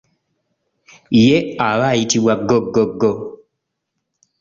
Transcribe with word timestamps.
Ye 1.25 1.37
aba 1.69 1.85
ayitibwa 1.93 2.33
ggoggoggo. 2.41 3.11